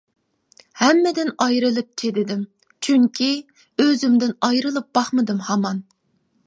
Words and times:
ھەممىدىن 0.79 1.29
ئايرىلىپ 1.45 1.91
چىدىدىم، 2.03 2.41
چۈنكى، 2.87 3.31
ئۆزۈمدىن 3.85 4.35
ئايرىلىپ 4.49 4.93
باقمىدىم 4.99 5.47
ھامان. 5.51 5.89